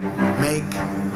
[0.00, 0.64] Make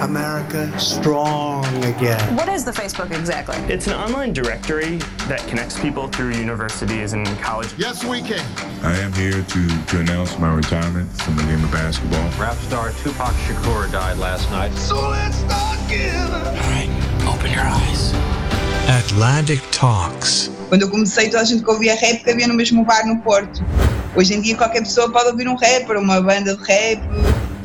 [0.01, 2.37] America strong again.
[2.37, 3.57] What is the Facebook exactly?
[3.73, 7.73] It's an online directory that connects people through universities and college.
[7.79, 8.45] Yes, we can.
[8.83, 12.29] I am here to, to announce my retirement from the game of basketball.
[12.39, 14.75] Rap star Tupac Shakur died last night.
[14.75, 16.31] So let's start again.
[16.31, 16.91] All right,
[17.27, 18.13] open your eyes.
[19.03, 20.51] Atlantic Talks.
[20.69, 23.19] Quando eu comecei, toda a gente que ouvia rap que havia no mesmo bar no
[23.23, 23.65] Porto.
[24.15, 27.01] Hoje em dia, qualquer pessoa pode ouvir um rapper, uma banda de rap.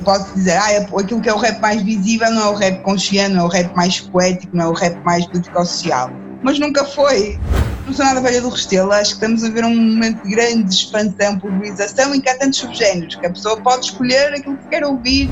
[0.10, 3.30] Posso dizer, ah, aquilo que é o rap mais visível não é o rap consciente,
[3.30, 6.10] não é o rap mais poético, não é o rap mais político-social.
[6.42, 7.40] Mas nunca foi.
[7.86, 10.74] Não sou nada velha do Restelo, acho que estamos a ver um momento de grande
[10.74, 14.84] expansão, pulverização, em que há tantos subgéneros, que a pessoa pode escolher aquilo que quer
[14.84, 15.30] ouvir.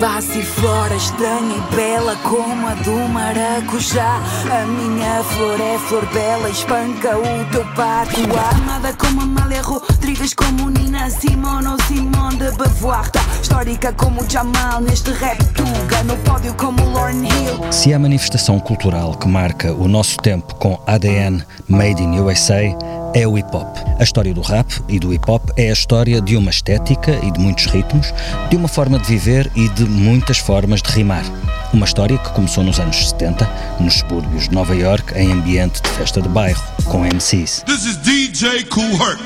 [0.00, 4.20] Passe flora estranha e bela como a do maracujá.
[4.50, 8.24] A minha flor é flor bela, espanca o teu pátio.
[8.52, 13.10] Amada como Amália Rodrigues, como Nina Simone ou Simone de Beauvoir.
[13.10, 17.72] Tá Histórica como Jamal neste rap tuga No pódio como Lauryn Hill.
[17.72, 22.76] Se há manifestação cultural que marca o nosso tempo com ADN Made in USA
[23.16, 23.66] é o hip hop.
[23.98, 27.30] A história do rap e do hip hop é a história de uma estética e
[27.30, 28.12] de muitos ritmos,
[28.50, 31.24] de uma forma de viver e de muitas formas de rimar.
[31.72, 33.48] Uma história que começou nos anos 70,
[33.80, 37.64] nos subúrbios de Nova York, em ambiente de festa de bairro, com MCs.
[37.64, 39.18] This is DJ Kool Herc,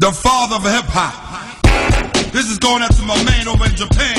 [0.00, 1.12] the father of hip hop.
[2.32, 4.16] This is going out to my man over in Japan.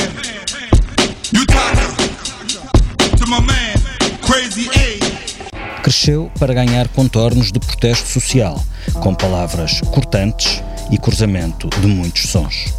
[1.33, 1.89] Utaka.
[3.17, 3.77] To my man,
[4.21, 5.28] Crazy A.
[5.83, 8.63] Cresceu para ganhar contornos de protesto social,
[9.01, 12.73] com palavras cortantes e cruzamento de muitos sons.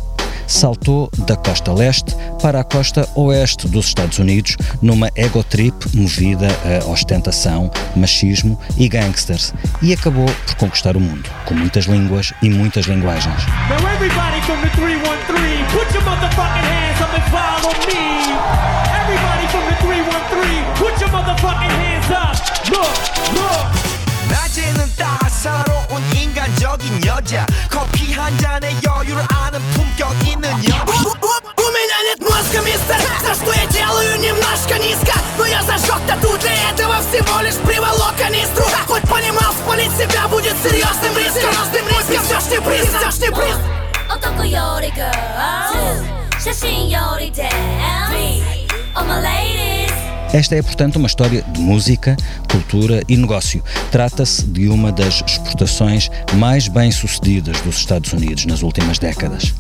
[0.47, 6.49] Saltou da costa leste para a costa oeste dos Estados Unidos numa ego trip movida
[6.65, 12.51] a ostentação, machismo e gangsters e acabou por conquistar o mundo, com muitas línguas e
[12.51, 13.47] muitas linguagens.
[13.69, 13.81] Now
[40.63, 43.57] Серьезным риском, разным риском Все, что приз, все, что приз
[44.11, 44.93] Отоку йори
[46.39, 48.61] Шашин йори dance
[50.33, 52.17] Esta é, portanto, uma história de música,
[52.53, 53.65] cultura e negócio.
[53.91, 59.53] Trata-se de uma das exportações mais bem-sucedidas dos Estados Unidos nas últimas décadas.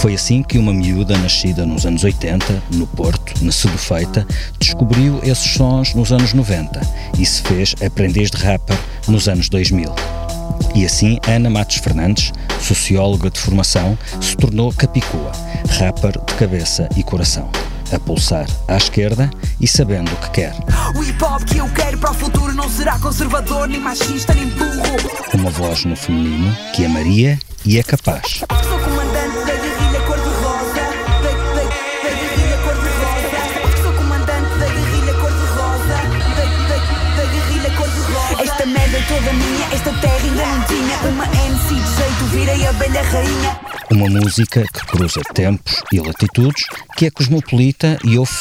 [0.00, 4.26] Foi assim que uma miúda nascida nos anos 80, no Porto, na Sedufeita,
[4.58, 6.80] descobriu esses sons nos anos 90
[7.18, 8.76] e se fez aprendiz de rapper
[9.08, 9.92] nos anos 2000.
[10.74, 15.32] E assim, Ana Matos Fernandes, socióloga de formação, se tornou capicua,
[15.78, 17.50] rapper de cabeça e coração
[17.94, 19.30] a pulsar à esquerda
[19.60, 20.54] e sabendo o que quer.
[20.96, 24.46] O hip hop que eu quero para o futuro não será conservador, nem machista, nem
[24.48, 24.82] burro.
[25.34, 28.42] Uma voz no feminino que é Maria e é capaz.
[38.72, 40.98] Merda toda minha, esta terra ainda não tinha.
[41.08, 42.64] Uma MC de jeito, virei
[43.02, 43.60] rainha.
[43.90, 46.64] Uma música que cruza tempos e latitudes,
[46.96, 48.32] que é cosmopolita e ouve.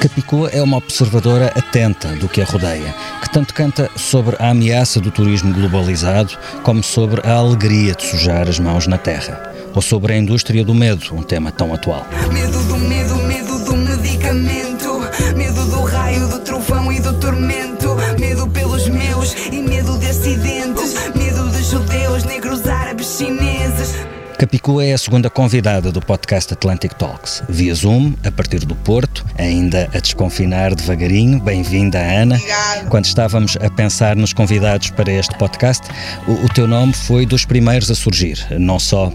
[0.00, 2.92] Capicua é uma observadora atenta do que a rodeia,
[3.22, 8.48] que tanto canta sobre a ameaça do turismo globalizado, como sobre a alegria de sujar
[8.48, 12.06] as mãos na terra, ou sobre a indústria do medo, um tema tão atual.
[12.32, 15.00] Medo do medo, medo do medicamento.
[15.36, 17.96] Medo do raio, do trovão e do tormento.
[18.18, 20.94] Medo pelos meus e medo de acidentes.
[21.14, 24.21] Medo de judeus, negros, árabes, chineses.
[24.38, 27.42] Capicu é a segunda convidada do podcast Atlantic Talks.
[27.48, 31.40] Via Zoom, a partir do Porto, ainda a desconfinar devagarinho.
[31.40, 32.36] Bem-vinda, Ana.
[32.36, 32.86] Obrigada.
[32.88, 35.86] Quando estávamos a pensar nos convidados para este podcast,
[36.26, 39.12] o, o teu nome foi dos primeiros a surgir, não só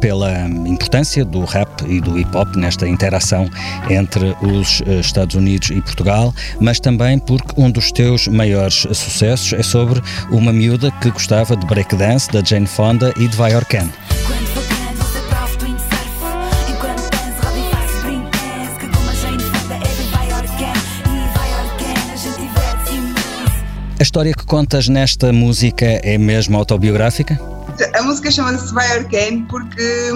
[0.00, 3.48] pela importância do rap e do hip hop nesta interação
[3.88, 9.52] entre os eh, Estados Unidos e Portugal, mas também porque um dos teus maiores sucessos
[9.52, 13.88] é sobre uma miúda que gostava de breakdance, da Jane Fonda e de Vayorken.
[14.30, 14.33] A
[24.04, 27.40] história que contas nesta música é mesmo autobiográfica?
[27.94, 30.12] A música chama-se Vayorken porque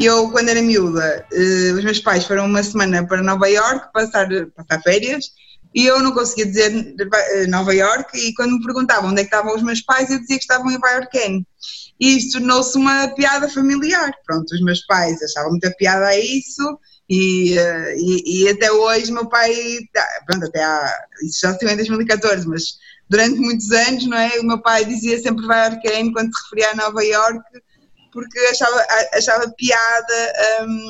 [0.00, 4.28] eu, quando era miúda, eh, os meus pais foram uma semana para Nova York passar,
[4.56, 5.26] passar férias
[5.74, 6.94] e eu não conseguia dizer
[7.32, 10.18] eh, Nova York e quando me perguntavam onde é que estavam os meus pais eu
[10.18, 11.46] dizia que estavam em Vayorken
[12.00, 14.10] e isso tornou-se uma piada familiar.
[14.26, 16.78] Pronto, os meus pais achavam muita piada a isso
[17.08, 19.54] e, eh, e, e até hoje meu pai,
[19.94, 22.62] tá, pronto, até há, isso já saiu em 2014, mas
[23.10, 24.38] durante muitos anos, não é?
[24.38, 27.42] O meu pai dizia sempre vai Arcane quando se referia a Nova York,
[28.12, 30.88] porque achava, achava piada um,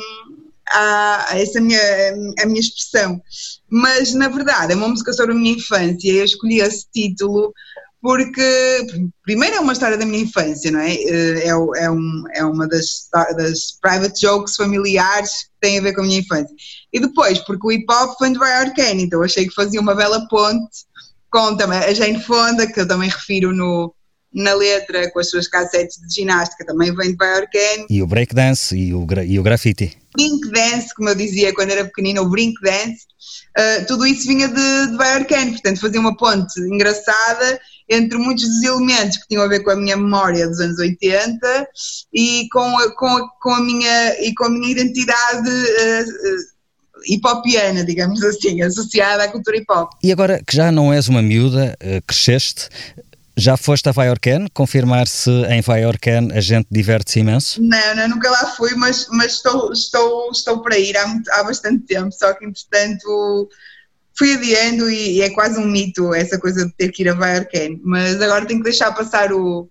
[0.70, 1.81] a, essa minha,
[2.40, 3.20] a minha expressão.
[3.70, 7.52] Mas, na verdade, é uma música sobre a minha infância, eu escolhi esse título
[8.02, 8.87] porque,
[9.22, 10.94] primeiro, é uma história da minha infância, não é?
[10.94, 16.00] É, é, um, é uma das, das private jokes familiares que tem a ver com
[16.00, 16.55] a minha infância.
[16.90, 19.94] E depois, porque o hip hop vem de Vai Arcane, então achei que fazia uma
[19.94, 20.87] bela ponte
[21.31, 23.94] com também a Jane Fonda, que eu também refiro no,
[24.32, 27.87] na letra, com as suas cassetes de ginástica, também vem de Baiorken.
[27.88, 29.97] E o breakdance e o, e o graffiti.
[30.15, 33.06] Brink dance, como eu dizia quando era pequenina, o brink dance,
[33.56, 39.19] uh, tudo isso vinha de, de portanto fazia uma ponte engraçada entre muitos dos elementos
[39.19, 41.69] que tinham a ver com a minha memória dos anos 80
[42.12, 46.60] e com a, com a, com a minha, e com a minha identidade uh,
[47.06, 49.93] hipopiana, digamos assim, associada à cultura hip hop.
[50.02, 52.69] E agora que já não és uma miúda, eh, cresceste,
[53.37, 54.47] já foste a Vaiorken?
[54.52, 57.62] Confirmar se em Vaiorken a gente diverte-se imenso?
[57.62, 61.43] Não, não, nunca lá fui, mas, mas estou, estou, estou para ir há, muito, há
[61.43, 63.49] bastante tempo, só que entretanto
[64.17, 67.14] fui adiando e, e, é quase um mito essa coisa de ter que ir a
[67.14, 69.70] Vaiorken, mas agora tenho que deixar passar o,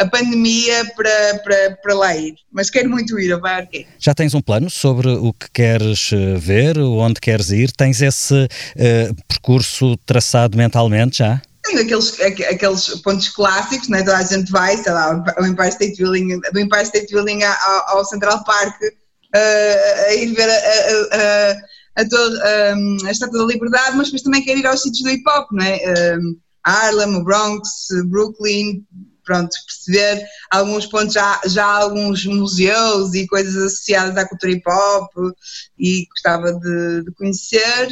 [0.00, 2.34] a pandemia para, para, para lá ir.
[2.50, 3.86] Mas quero muito ir a Barque.
[3.98, 7.70] Já tens um plano sobre o que queres eh, ver, onde queres ir?
[7.72, 11.42] Tens esse uh, percurso traçado mentalmente já?
[11.64, 13.98] Tenho aqueles, aqueles pontos clássicos, né?
[13.98, 17.98] toda a gente vai, sei lá, o Empire State Building, do Empire State Building ao,
[17.98, 23.40] ao Central Park, uh, a ir ver a, a, a, a, toda, um, a Estátua
[23.40, 26.16] da Liberdade, mas depois também quero ir aos sítios do hip hop, não é?
[26.16, 28.82] Um, Harlem, o Bronx, Brooklyn,
[29.30, 35.36] pronto, perceber alguns pontos, já, já alguns museus e coisas associadas à cultura hip hop
[35.78, 37.88] e gostava de, de conhecer.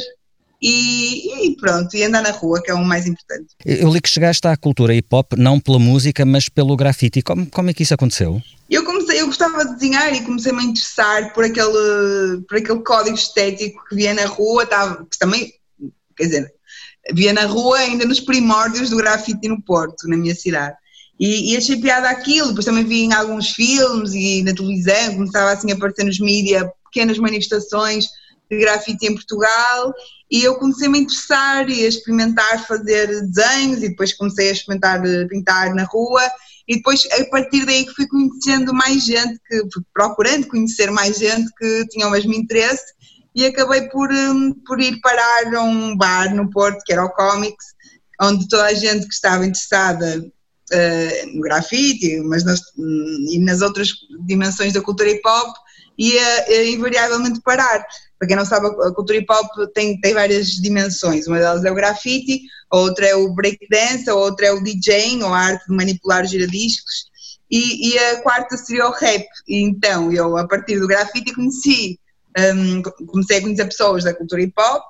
[0.61, 3.47] E, e, pronto, e andar na rua, que é o mais importante.
[3.65, 7.21] Eu li que chegaste à cultura hip hop não pela música, mas pelo grafite.
[7.21, 8.41] Como, como é que isso aconteceu?
[8.69, 13.15] Eu comecei, eu gostava de desenhar e comecei-me a interessar por aquele, por aquele código
[13.15, 15.53] estético que via na rua, estava, que também,
[16.17, 16.53] quer dizer,
[17.13, 20.75] via na rua ainda nos primórdios do grafite no Porto, na minha cidade.
[21.19, 25.51] E, e, achei piada aquilo, depois também vi em alguns filmes e na televisão, começava
[25.51, 28.05] assim a aparecer nos mídias pequenas manifestações
[28.49, 29.93] de grafite em Portugal
[30.31, 35.05] e eu comecei-me a interessar e a experimentar fazer desenhos e depois comecei a experimentar
[35.05, 36.21] eh, pintar na rua
[36.67, 39.61] e depois a partir daí que fui conhecendo mais gente, que
[39.93, 42.93] procurando conhecer mais gente que tinha o mesmo interesse
[43.35, 47.09] e acabei por, hum, por ir parar a um bar no Porto, que era o
[47.09, 47.65] Comics,
[48.21, 50.23] onde toda a gente que estava interessada
[50.71, 52.61] uh, no grafite, mas nas,
[53.29, 53.89] e nas outras
[54.25, 55.55] dimensões da cultura hip hop,
[55.97, 57.85] ia invariavelmente parar.
[58.17, 61.27] Para quem não sabe, a cultura hip hop tem, tem várias dimensões.
[61.27, 65.39] Uma delas é o grafite, outra é o breakdance, outra é o DJing, ou a
[65.39, 67.09] arte de manipular giradiscos,
[67.51, 69.25] e, e a quarta seria o rap.
[69.47, 71.99] E então, eu, a partir do grafite, conheci,
[72.37, 74.83] um, comecei a conhecer pessoas da cultura hip hop,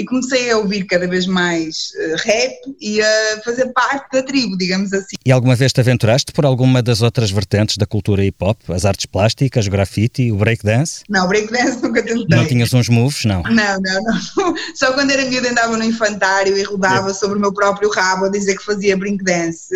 [0.00, 4.56] e comecei a ouvir cada vez mais uh, rap e a fazer parte da tribo,
[4.56, 5.16] digamos assim.
[5.24, 8.58] E alguma vez te aventuraste por alguma das outras vertentes da cultura hip hop?
[8.70, 11.02] As artes plásticas, o grafite, o breakdance?
[11.08, 12.26] Não, breakdance nunca tentei.
[12.28, 13.42] Não tinhas uns moves, não?
[13.42, 14.54] Não, não, não.
[14.74, 17.14] Só quando era miúda andava no infantário e rodava é.
[17.14, 19.68] sobre o meu próprio rabo a dizer que fazia breakdance.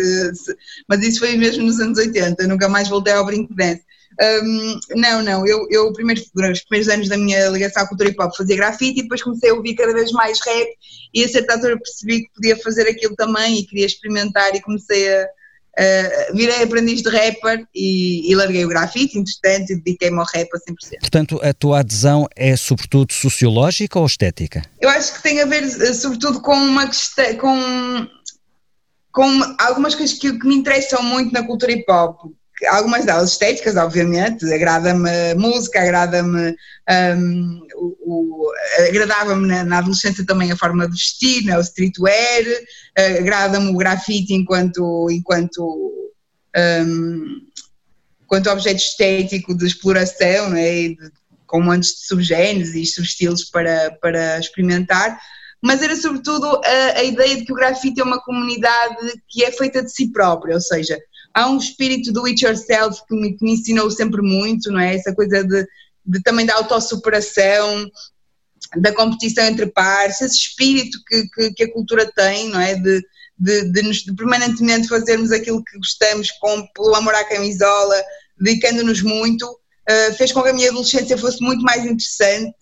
[0.89, 3.83] Mas isso foi mesmo nos anos 80, nunca mais voltei ao breakdance.
[4.21, 8.09] Um, não, não, eu, eu primeiro, durante os primeiros anos da minha ligação à cultura
[8.09, 10.69] hip hop fazia grafite e depois comecei a ouvir cada vez mais rap
[11.13, 15.13] e a certa altura percebi que podia fazer aquilo também e queria experimentar e comecei
[15.13, 20.25] a, uh, virei aprendiz de rapper e, e larguei o grafite, entretanto, e dediquei-me ao
[20.33, 20.99] rap a 100%.
[21.01, 24.63] Portanto, a tua adesão é sobretudo sociológica ou estética?
[24.79, 28.07] Eu acho que tem a ver, uh, sobretudo, com uma questão, com,
[29.11, 32.31] com algumas coisas que, que me interessam muito na cultura hip hop
[32.67, 36.55] algumas delas estéticas, obviamente, agrada-me música, agrada-me
[37.17, 38.51] um, o, o
[38.87, 42.43] agradava-me na, na, adolescência também a forma de vestir, né, o streetwear,
[42.97, 46.11] uh, agrada-me o grafite enquanto, enquanto,
[46.55, 47.41] um,
[48.23, 50.97] enquanto objeto estético de exploração, né, de,
[51.45, 55.19] com montes de subgéneros e subestilos para, para experimentar,
[55.61, 59.51] mas era sobretudo a, a ideia de que o grafite é uma comunidade que é
[59.51, 60.97] feita de si própria, ou seja,
[61.35, 64.95] há um espírito do it yourself que me, que me ensinou sempre muito, não é?
[64.95, 65.67] Essa coisa de,
[66.05, 67.91] de também da autossuperação,
[68.77, 72.75] da competição entre pares, esse espírito que, que, que, a cultura tem, não é?
[72.75, 73.01] De,
[73.37, 78.01] de, de, nos, de permanentemente fazermos aquilo que gostamos com, pelo amor à camisola,
[78.39, 82.55] dedicando-nos muito, uh, fez com que a minha adolescência fosse muito mais interessante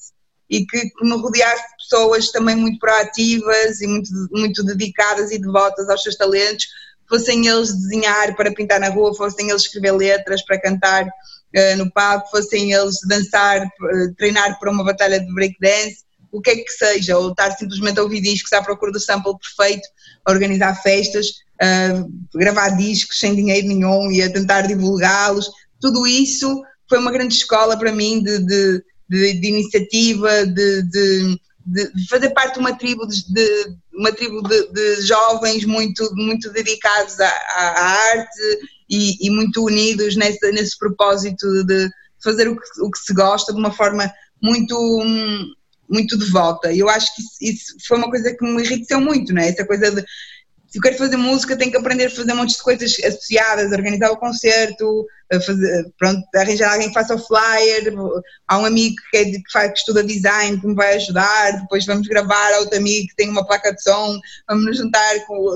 [0.50, 5.38] e que, que me rodeasse de pessoas também muito proativas e muito, muito dedicadas e
[5.38, 6.66] devotas aos seus talentos,
[7.14, 11.92] fossem eles desenhar para pintar na rua, fossem eles escrever letras para cantar uh, no
[11.92, 15.98] palco, fossem eles dançar, uh, treinar para uma batalha de breakdance,
[16.32, 19.38] o que é que seja, ou estar simplesmente a ouvir discos à procura do sample
[19.38, 19.88] perfeito,
[20.28, 21.28] organizar festas,
[21.62, 27.36] uh, gravar discos sem dinheiro nenhum e a tentar divulgá-los, tudo isso foi uma grande
[27.36, 33.08] escola para mim de, de, de, de iniciativa, de de fazer parte de uma tribo
[33.08, 38.60] de uma tribo de, de, jovens muito muito dedicados à, à arte
[38.90, 41.90] e, e, muito unidos nesse, nesse propósito de
[42.24, 44.76] fazer o que, o que se gosta de uma forma muito
[45.90, 46.74] muito devota.
[46.74, 49.50] Eu acho que isso, isso, foi uma coisa que me enriqueceu muito, né?
[49.50, 50.04] Essa coisa de
[50.74, 53.72] se eu quero fazer música, tenho que aprender a fazer um monte de coisas associadas,
[53.72, 55.06] organizar o concerto,
[55.46, 57.94] fazer, pronto, arranjar alguém que faça o flyer,
[58.48, 61.86] há um amigo que, é, que, faz, que estuda design que me vai ajudar, depois
[61.86, 65.14] vamos gravar, há outro amigo que tem uma placa de som, vamos nos juntar,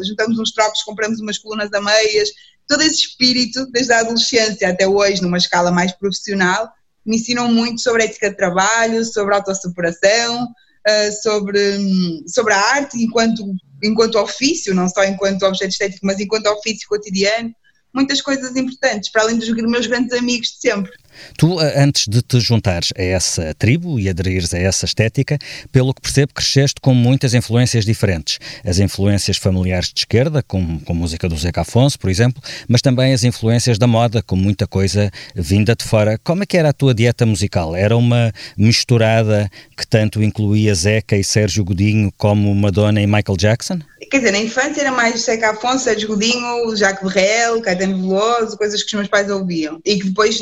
[0.07, 2.29] juntamos uns trocos, compramos umas colunas a meias,
[2.67, 6.69] todo esse espírito, desde a adolescência até hoje, numa escala mais profissional,
[7.03, 10.47] me ensinam muito sobre ética de trabalho, sobre autossuperação,
[10.88, 13.44] eh, sobre, hum, sobre a arte enquanto
[13.84, 17.53] enquanto ofício, não só enquanto objeto estético, mas enquanto ofício cotidiano,
[17.94, 20.91] muitas coisas importantes, para além dos meus grandes amigos de sempre.
[21.38, 25.38] Tu, antes de te juntares a essa tribo e aderires a essa estética,
[25.71, 28.39] pelo que percebo, cresceste com muitas influências diferentes.
[28.65, 33.13] As influências familiares de esquerda, com, com música do Zeca Afonso, por exemplo, mas também
[33.13, 36.17] as influências da moda, com muita coisa vinda de fora.
[36.24, 37.75] Como é que era a tua dieta musical?
[37.75, 43.79] Era uma misturada que tanto incluía Zeca e Sérgio Godinho como Madonna e Michael Jackson?
[44.09, 48.81] Quer dizer, na infância era mais Zeca Afonso, Sérgio Godinho, Jacques Berrel, Caetano Veloso, coisas
[48.81, 49.81] que os meus pais ouviam.
[49.86, 50.39] E que depois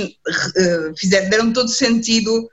[0.98, 2.50] fizeram, deram todo sentido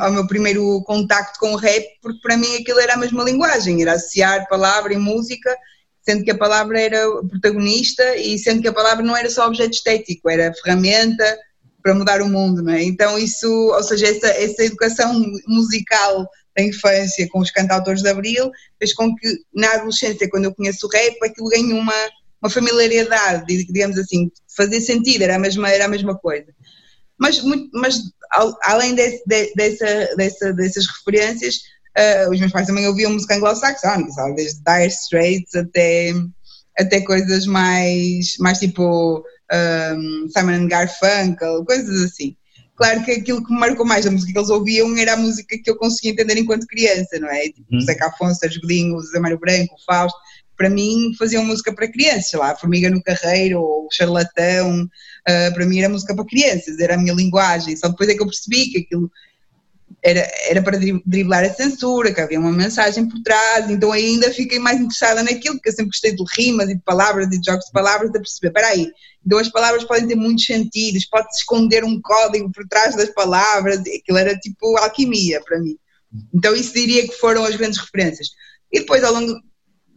[0.00, 3.80] ao meu primeiro contacto com o rap, porque para mim aquilo era a mesma linguagem,
[3.82, 5.54] era associar palavra e música,
[6.02, 9.74] sendo que a palavra era protagonista e sendo que a palavra não era só objeto
[9.74, 11.38] estético, era ferramenta
[11.82, 12.82] para mudar o mundo, não é?
[12.82, 16.26] Então isso, ou seja, essa, essa educação musical
[16.56, 20.86] da infância com os cantautores de Abril, fez com que na adolescência, quando eu conheço
[20.86, 21.94] o rap, aquilo ganhe uma,
[22.42, 26.52] uma familiaridade, digamos assim, fazer sentido, era a mesma, era a mesma coisa.
[27.18, 28.00] Mas, muito, mas
[28.62, 31.56] além desse, dessa, dessa, dessas referências,
[31.98, 36.14] uh, os meus pais também ouviam música anglo-saxónica, desde Dire Straits até,
[36.78, 42.36] até coisas mais, mais tipo um, Simon Garfunkel, coisas assim.
[42.76, 45.58] Claro que aquilo que me marcou mais da música que eles ouviam era a música
[45.58, 47.42] que eu conseguia entender enquanto criança, não é?
[47.48, 47.80] Tipo, uhum.
[47.80, 50.16] Zeca Afonso, Sérgio Godinho, o Zé Mário Branco, o Fausto,
[50.56, 54.88] para mim faziam música para crianças, sei lá, Formiga no Carreiro, ou o Charlatão,
[55.28, 58.22] uh, para mim era música para crianças, era a minha linguagem, só depois é que
[58.22, 59.10] eu percebi que aquilo
[60.02, 64.58] era, era para driblar a censura, que havia uma mensagem por trás, então ainda fiquei
[64.58, 67.66] mais interessada naquilo, porque eu sempre gostei de rimas e de palavras e de jogos
[67.66, 68.92] de palavras, a perceber, espera aí,
[69.24, 73.80] então as palavras podem ter muitos sentidos, pode-se esconder um código por trás das palavras,
[73.80, 75.76] aquilo era tipo alquimia para mim.
[76.32, 78.28] Então isso diria que foram as grandes referências.
[78.72, 79.38] E depois ao longo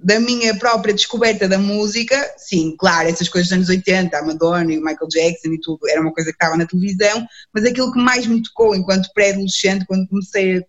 [0.04, 4.74] da minha própria descoberta da música, sim, claro, essas coisas dos anos 80, a Madonna
[4.74, 7.92] e o Michael Jackson e tudo, era uma coisa que estava na televisão, mas aquilo
[7.92, 10.64] que mais me tocou enquanto pré-adolescente, quando comecei a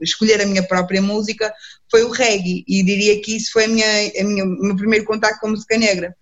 [0.00, 1.52] escolher a minha própria música,
[1.90, 5.04] foi o reggae, e diria que isso foi a minha, a minha, o meu primeiro
[5.04, 6.14] contato com a música negra.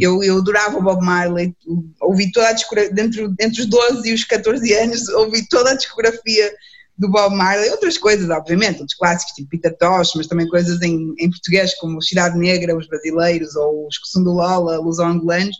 [0.00, 1.54] Eu, eu adorava o Bob Marley,
[2.00, 5.76] ouvi toda a discografia, entre, entre os 12 e os 14 anos, ouvi toda a
[5.76, 6.52] discografia
[6.98, 11.14] do Bob Marley, outras coisas, obviamente, outros clássicos, tipo Pita Tosh, mas também coisas em,
[11.18, 15.56] em português, como Cidade Negra, Os Brasileiros, ou Os que são do Lola, Los Angolanos,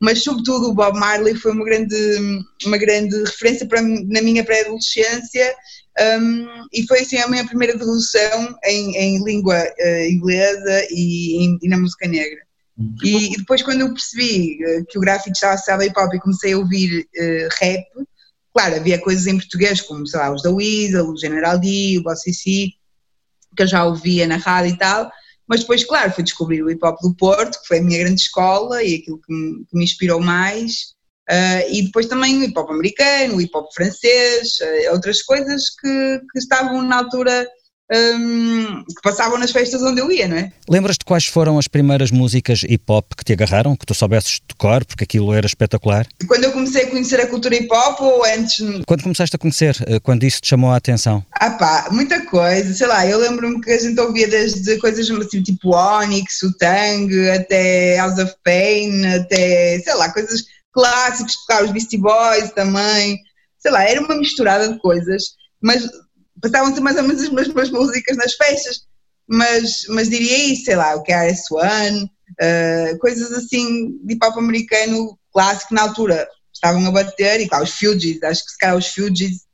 [0.00, 5.54] mas sobretudo o Bob Marley foi uma grande, uma grande referência para na minha pré-adolescência
[5.98, 11.58] um, e foi assim a minha primeira devolução em, em língua uh, inglesa e, em,
[11.62, 12.40] e, na música negra.
[13.02, 16.20] E, e, depois quando eu percebi uh, que o gráfico estava a hip hop e
[16.20, 17.86] comecei a ouvir uh, rap,
[18.56, 22.02] claro, havia coisas em português como, sei lá, os da Weasel, o General D, o
[22.02, 22.68] Bossy C,
[23.54, 25.12] que eu já ouvia na rádio e tal,
[25.46, 28.22] mas depois, claro, fui descobrir o hip hop do Porto, que foi a minha grande
[28.22, 30.96] escola e aquilo que me, que me inspirou mais.
[31.30, 35.68] Uh, e depois também o hip hop americano, o hip hop francês, uh, outras coisas
[35.78, 37.46] que, que, estavam na altura
[37.92, 40.52] um, que passavam nas festas onde eu ia, não é?
[40.68, 44.54] Lembras-te quais foram as primeiras músicas hip hop que te agarraram, que tu soubesses de
[44.56, 46.06] cor, porque aquilo era espetacular?
[46.26, 48.56] Quando eu comecei a conhecer a cultura hip hop ou antes?
[48.86, 51.24] Quando começaste a conhecer, eh, quando isso te chamou a atenção?
[51.32, 55.42] Ah pá, muita coisa, sei lá, eu lembro-me que a gente ouvia desde coisas assim,
[55.42, 61.70] tipo Onyx, o Tang, até House of Pain, até, sei lá, coisas clássicos, tocar os
[61.70, 63.18] Beastie Boys também,
[63.58, 65.22] sei lá, era uma misturada de coisas,
[65.60, 65.88] mas
[66.40, 68.82] passavam-se mais ou menos as mesmas músicas nas festas,
[69.28, 74.38] mas, mas diria isso, sei lá, o que é uh, coisas assim de hip hop
[74.38, 78.76] americano clássico na altura estavam a bater, e claro, os Fugees, acho que se calhar
[78.76, 79.46] os Fugees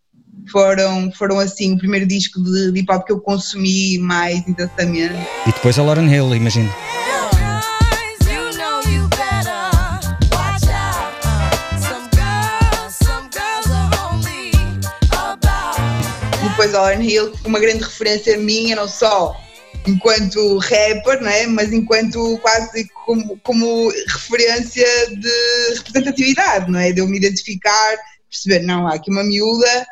[0.51, 5.15] foram, foram assim o primeiro disco de, de hip hop que eu consumi mais intensamente.
[5.47, 6.73] E depois a Lauren Hill, imagino.
[16.63, 19.35] Depois Lauren Hill, uma grande referência minha, não só
[19.85, 21.45] enquanto rapper, não é?
[21.47, 26.93] mas enquanto quase como, como referência de representatividade, não é?
[26.93, 27.97] De eu me identificar,
[28.31, 29.87] perceber, não, há aqui uma miúda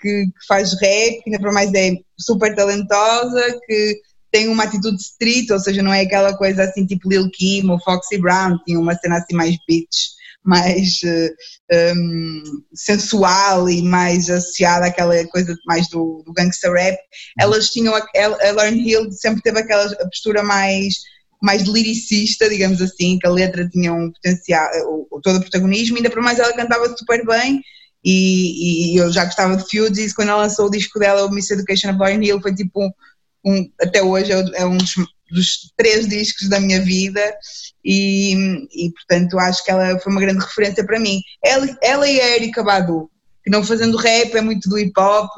[0.00, 4.00] que, que faz rap, que ainda para mais é super talentosa, que
[4.30, 7.78] tem uma atitude street, ou seja, não é aquela coisa assim tipo Lil Kim ou
[7.82, 12.42] Foxy Brown, tinha uma cena assim mais bitch mais uh, um,
[12.74, 16.98] sensual e mais associada àquela coisa mais do, do gangster rap,
[17.38, 20.94] elas tinham, a, a Lauren Hill sempre teve aquela postura mais
[21.42, 24.66] mais liricista, digamos assim, que a letra tinha um potencial,
[25.10, 27.60] o, todo o protagonismo, ainda por mais ela cantava super bem
[28.02, 31.50] e, e eu já gostava de Fugees, quando ela lançou o disco dela, o Miss
[31.50, 32.90] Education of Lauren Hill, foi tipo um,
[33.44, 34.94] um até hoje é, é um dos,
[35.30, 37.20] dos três discos da minha vida
[37.84, 38.34] e,
[38.72, 41.20] e, portanto acho que ela foi uma grande referência para mim.
[41.42, 43.10] Ela, ela e a Erika Badu,
[43.42, 45.30] que não fazendo rap, é muito do hip hop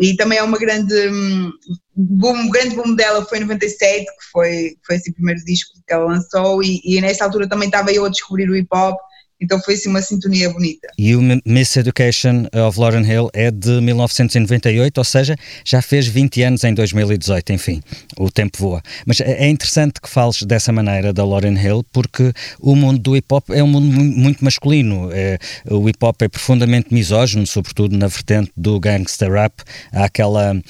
[0.00, 1.52] e também é uma grande hum,
[1.94, 6.06] boom, grande boom dela foi em 97, que foi, foi esse primeiro disco que ela
[6.06, 8.98] lançou e, e nessa altura também estava eu a descobrir o hip hop
[9.42, 10.88] então foi assim uma sintonia bonita.
[10.96, 16.42] E o Miss Education of Lauren Hill é de 1998, ou seja, já fez 20
[16.42, 17.82] anos em 2018, enfim,
[18.16, 18.80] o tempo voa.
[19.04, 23.16] Mas é, é interessante que fales dessa maneira da Lauren Hill, porque o mundo do
[23.16, 25.10] hip hop é um mundo muito masculino.
[25.12, 29.54] É, o hip hop é profundamente misógino, sobretudo na vertente do gangster rap.
[29.92, 30.60] Há aquela uh,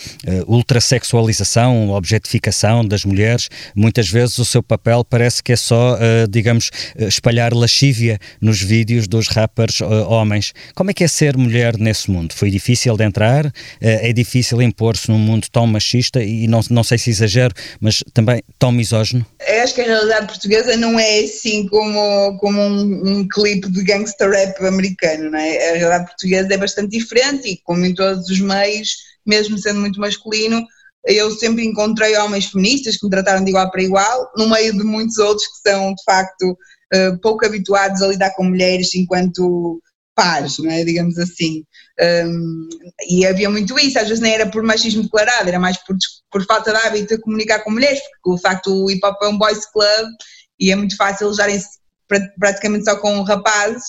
[0.46, 3.50] ultrasexualização, objetificação das mulheres.
[3.76, 9.06] Muitas vezes o seu papel parece que é só, uh, digamos, espalhar lascívia nos vídeos
[9.06, 10.52] dos rappers uh, homens.
[10.74, 12.34] Como é que é ser mulher nesse mundo?
[12.34, 13.46] Foi difícil de entrar?
[13.46, 18.02] Uh, é difícil impor-se num mundo tão machista e não, não sei se exagero, mas
[18.14, 19.26] também tão misógino?
[19.46, 23.82] Eu acho que a realidade portuguesa não é assim como, como um, um clipe de
[23.82, 25.70] gangster rap americano, não é?
[25.70, 28.96] A realidade portuguesa é bastante diferente e, como em todos os meios,
[29.26, 30.64] mesmo sendo muito masculino,
[31.04, 34.84] eu sempre encontrei homens feministas que me trataram de igual para igual, no meio de
[34.84, 36.56] muitos outros que são, de facto,
[36.94, 39.80] uh, pouco habituados a lidar com mulheres enquanto
[40.14, 40.84] pares, não é?
[40.84, 41.64] digamos assim.
[42.00, 42.68] Um,
[43.08, 45.96] e havia muito isso, às vezes nem era por machismo declarado, era mais por,
[46.30, 49.28] por falta de hábito de comunicar com mulheres, porque o facto o hip hop é
[49.28, 50.08] um boys club
[50.58, 51.68] e é muito fácil usarem-se
[52.38, 53.84] praticamente só com rapazes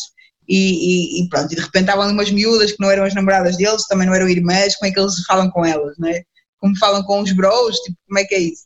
[0.48, 3.14] e, e, e, pronto, e de repente estavam ali umas miúdas que não eram as
[3.14, 6.22] namoradas deles, também não eram irmãs, como é que eles falam com elas, não é?
[6.60, 8.64] Como falam com os bros, tipo, como é que é isso?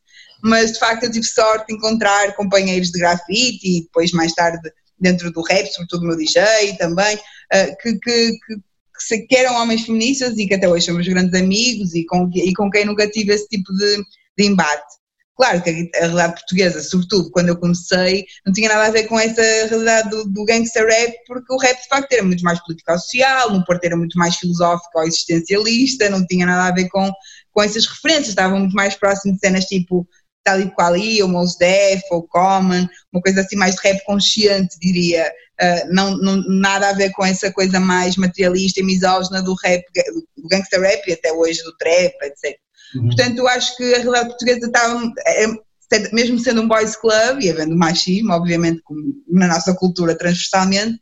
[0.47, 4.71] Mas de facto eu tive sorte de encontrar companheiros de grafite e depois mais tarde
[4.99, 8.31] dentro do rap, sobretudo o meu DJ também, uh, que, que,
[9.07, 12.53] que, que, eram homens feministas e que até hoje somos grandes amigos e com, e
[12.53, 14.03] com quem nunca tive esse tipo de,
[14.37, 14.97] de embate.
[15.37, 19.19] Claro que a realidade portuguesa, sobretudo quando eu comecei, não tinha nada a ver com
[19.19, 23.53] essa realidade do, do gangster rap, porque o rap de facto era muito mais político-social,
[23.53, 27.11] no Porto era muito mais filosófico existencialista, não tinha nada a ver com,
[27.51, 30.07] com essas referências, estavam muito mais próximo de cenas tipo
[30.47, 34.01] tal e qual aí, ou Mos Def, ou Common, uma coisa assim mais de rap
[34.05, 35.29] consciente, diria,
[35.61, 39.83] uh, não, não, nada a ver com essa coisa mais materialista e misógina do rap,
[40.37, 42.57] do gangster rap e até hoje do trap, etc.
[42.95, 43.07] Uhum.
[43.07, 45.47] Portanto, eu acho que a realidade portuguesa estava, é,
[46.13, 48.81] mesmo sendo um boys club e havendo machismo, obviamente,
[49.29, 50.97] na nossa cultura transversalmente,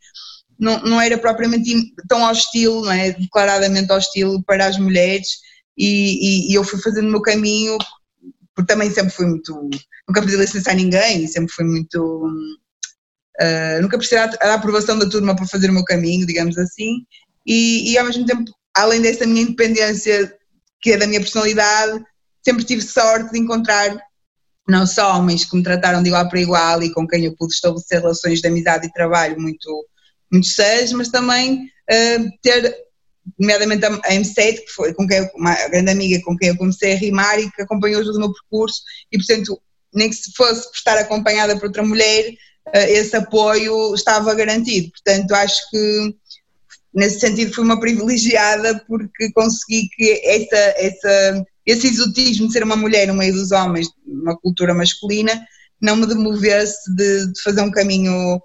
[0.57, 3.11] não, não era propriamente tão hostil, não é?
[3.11, 5.27] declaradamente hostil para as mulheres
[5.77, 7.77] e, e, e eu fui fazendo o meu caminho,
[8.55, 9.69] porque também sempre fui muito,
[10.07, 12.25] nunca pedi licença a ninguém, sempre fui muito,
[13.41, 17.05] uh, nunca precisei da aprovação da turma para fazer o meu caminho, digamos assim,
[17.45, 18.43] e, e ao mesmo tempo,
[18.75, 20.33] além dessa minha independência,
[20.81, 22.01] que é da minha personalidade,
[22.43, 23.97] sempre tive sorte de encontrar
[24.67, 27.53] não só homens que me trataram de igual para igual e com quem eu pude
[27.53, 29.87] estabelecer relações de amizade e trabalho muito,
[30.31, 32.75] muito sérias, mas também uh, ter,
[33.39, 36.93] nomeadamente a M7, que foi com quem eu, uma grande amiga com quem eu comecei
[36.93, 39.61] a rimar e que acompanhou todo o meu percurso, e portanto,
[39.93, 44.91] nem que se fosse por estar acompanhada por outra mulher, uh, esse apoio estava garantido.
[44.91, 46.15] Portanto, acho que
[46.93, 52.75] nesse sentido fui uma privilegiada porque consegui que essa, essa esse exotismo de ser uma
[52.75, 55.45] mulher no meio dos homens, uma cultura masculina,
[55.81, 58.39] não me demovesse de, de fazer um caminho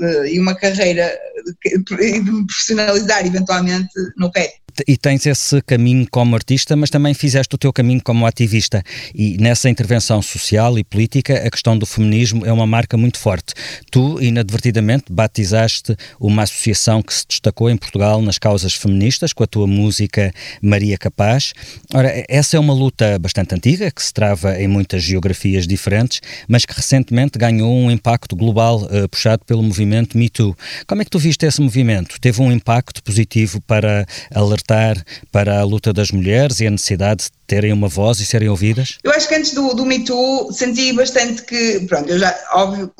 [0.00, 1.16] e uma carreira
[1.64, 1.78] e
[2.20, 7.54] de me profissionalizar eventualmente no rap e tens esse caminho como artista, mas também fizeste
[7.54, 8.82] o teu caminho como ativista.
[9.14, 13.54] E nessa intervenção social e política, a questão do feminismo é uma marca muito forte.
[13.90, 19.46] Tu, inadvertidamente, batizaste uma associação que se destacou em Portugal nas causas feministas, com a
[19.46, 21.52] tua música Maria Capaz.
[21.92, 26.64] Ora, essa é uma luta bastante antiga, que se trava em muitas geografias diferentes, mas
[26.64, 30.56] que recentemente ganhou um impacto global uh, puxado pelo movimento Me Too.
[30.86, 32.20] Como é que tu viste esse movimento?
[32.20, 37.30] Teve um impacto positivo para alertar para a luta das mulheres e a necessidade de
[37.46, 38.98] terem uma voz e serem ouvidas?
[39.02, 42.92] Eu acho que antes do, do Me Too senti bastante que, pronto, eu já, óbvio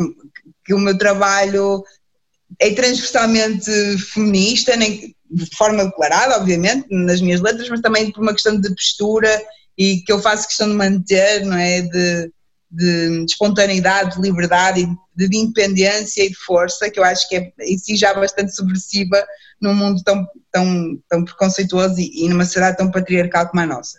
[0.65, 1.85] que o meu trabalho
[2.59, 3.71] é transversalmente
[4.13, 8.69] feminista, nem, de forma declarada, obviamente, nas minhas letras, mas também por uma questão de
[8.71, 9.43] postura
[9.77, 11.83] e que eu faço questão de manter, não é?
[11.83, 12.31] De,
[12.75, 17.37] de, de espontaneidade, de liberdade, de, de, independência e de força, que eu acho que
[17.37, 19.25] é em si já bastante subversiva
[19.61, 23.99] num mundo tão, tão, tão preconceituoso e, e numa sociedade tão patriarcal como a nossa.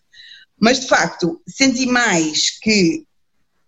[0.60, 3.04] Mas, de facto, senti mais que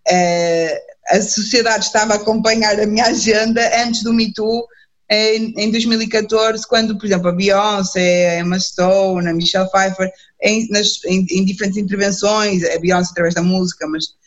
[0.09, 4.65] uh, a sociedade estava a acompanhar a minha agenda antes do Me Too,
[5.09, 10.67] em, em 2014, quando, por exemplo, a Beyoncé, a Emma Stone, a Michelle Pfeiffer, em,
[10.69, 14.17] nas, em, em diferentes intervenções, a Beyoncé através da música, mas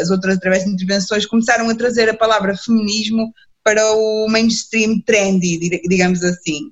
[0.00, 3.32] as outras através de intervenções, começaram a trazer a palavra feminismo
[3.62, 6.70] para o mainstream trendy, digamos assim.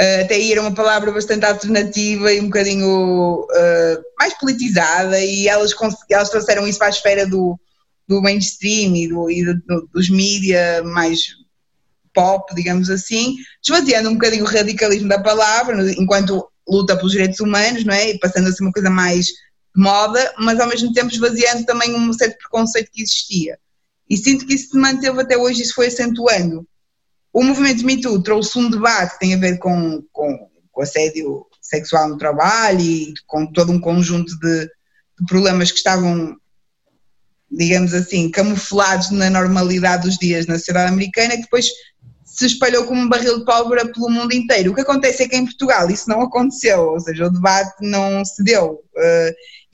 [0.00, 5.46] Uh, até aí era uma palavra bastante alternativa e um bocadinho uh, mais politizada e
[5.46, 5.72] elas,
[6.10, 7.56] elas trouxeram isso para a esfera do,
[8.08, 11.20] do mainstream e, do, e do, dos mídia mais
[12.12, 17.84] pop, digamos assim, desvaziando um bocadinho o radicalismo da palavra, enquanto luta pelos direitos humanos,
[17.84, 18.10] não é?
[18.10, 19.28] E passando a ser uma coisa mais
[19.74, 23.58] moda, mas ao mesmo tempo esvaziando também um certo preconceito que existia.
[24.08, 26.66] E sinto que isso se manteve até hoje, isso foi acentuando.
[27.32, 31.46] O movimento Me Too trouxe um debate que tem a ver com, com, com assédio
[31.60, 36.36] sexual no trabalho e com todo um conjunto de, de problemas que estavam,
[37.50, 41.68] digamos assim, camuflados na normalidade dos dias na sociedade americana, que depois
[42.24, 44.72] se espalhou como um barril de pólvora pelo mundo inteiro.
[44.72, 48.24] O que acontece é que em Portugal isso não aconteceu, ou seja, o debate não
[48.24, 48.80] se deu.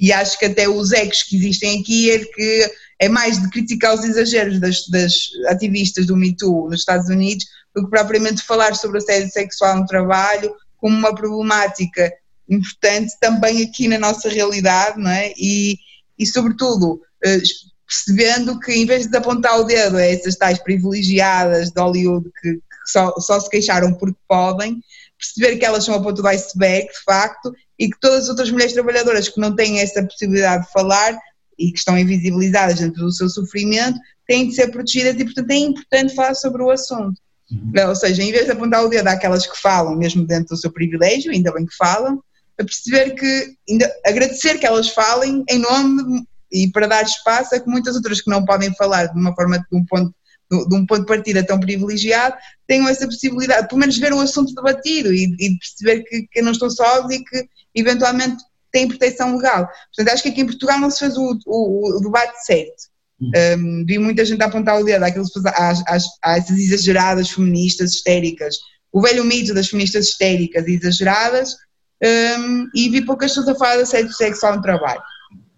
[0.00, 3.94] E acho que até os ecos que existem aqui é que é mais de criticar
[3.94, 5.12] os exageros das, das
[5.46, 9.86] ativistas do Me Too nos Estados Unidos do que propriamente falar sobre assédio sexual no
[9.86, 12.10] trabalho como uma problemática
[12.48, 15.32] importante também aqui na nossa realidade, não é?
[15.36, 15.76] E,
[16.18, 17.42] e sobretudo, uh,
[17.86, 22.54] percebendo que em vez de apontar o dedo a essas tais privilegiadas de Hollywood que,
[22.54, 24.80] que só, só, se queixaram porque podem,
[25.18, 28.50] perceber que elas são a ponta do iceberg, de facto, e que todas as outras
[28.50, 31.18] mulheres trabalhadoras que não têm essa possibilidade de falar
[31.58, 35.56] e que estão invisibilizadas dentro do seu sofrimento têm de ser protegidas e, portanto, é
[35.56, 37.18] importante falar sobre o assunto.
[37.50, 37.88] Uhum.
[37.88, 40.70] Ou seja, em vez de apontar o dedo àquelas que falam, mesmo dentro do seu
[40.70, 42.22] privilégio, ainda bem que falam,
[42.60, 47.60] a perceber que, ainda, agradecer que elas falem em nome e para dar espaço a
[47.60, 50.14] que muitas outras que não podem falar de uma forma, de um ponto,
[50.50, 52.36] de um ponto de partida tão privilegiado,
[52.66, 56.52] tenham essa possibilidade, pelo menos ver o assunto debatido e, e perceber que, que não
[56.52, 59.68] estão sós e que eventualmente têm proteção legal.
[59.94, 62.90] Portanto, acho que aqui em Portugal não se fez o, o, o debate certo.
[63.20, 63.84] Um, uhum.
[63.86, 68.56] vi muita gente a apontar o dedo àqueles, às, às, às essas exageradas feministas histéricas,
[68.90, 71.54] o velho mito das feministas histéricas e exageradas,
[72.02, 75.02] um, e vi poucas pessoas a falar de assédio sexual no trabalho.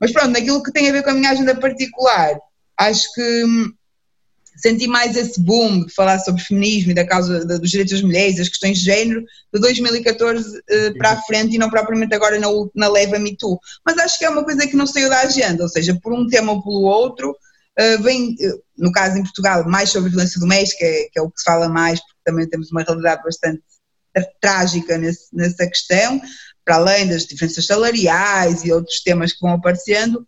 [0.01, 2.37] Mas pronto, naquilo que tem a ver com a minha agenda particular,
[2.77, 3.73] acho que hum,
[4.57, 8.37] senti mais esse boom de falar sobre feminismo e da causa dos direitos das mulheres,
[8.37, 12.49] das questões de género, de 2014 uh, para a frente e não propriamente agora na,
[12.75, 13.59] na leva Me Too.
[13.85, 16.27] Mas acho que é uma coisa que não saiu da agenda, ou seja, por um
[16.27, 20.79] tema ou pelo outro, uh, vem, uh, no caso em Portugal, mais sobre violência doméstica,
[20.79, 23.63] que é, que é o que se fala mais, porque também temos uma realidade bastante
[24.41, 26.21] trágica nesse, nessa questão,
[26.65, 30.27] para além das diferenças salariais e outros temas que vão aparecendo,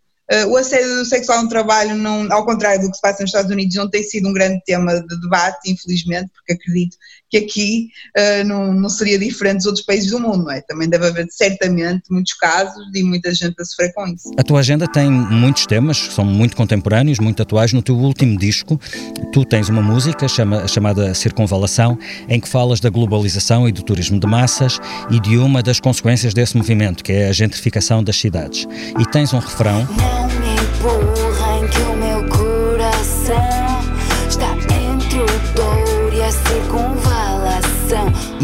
[0.49, 3.75] o assédio sexual no trabalho, não, ao contrário do que se passa nos Estados Unidos,
[3.77, 6.97] não tem sido um grande tema de debate, infelizmente, porque acredito
[7.35, 10.61] que aqui uh, não, não, seria diferente dos outros países do mundo, não é?
[10.61, 14.31] Também deve haver certamente muitos casos e muita gente a sofrer com isso.
[14.37, 17.73] A tua agenda tem muitos temas, são muito contemporâneos, muito atuais.
[17.73, 18.81] No teu último disco,
[19.33, 24.21] tu tens uma música chama, chamada Circunvalação, em que falas da globalização e do turismo
[24.21, 24.79] de massas
[25.11, 28.67] e de uma das consequências desse movimento, que é a gentrificação das cidades.
[28.99, 29.87] E tens um refrão.